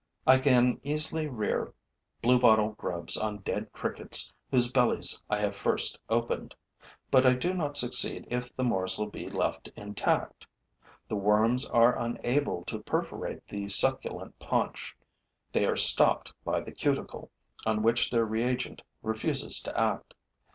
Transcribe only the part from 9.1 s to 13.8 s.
left intact: the worms are unable to perforate the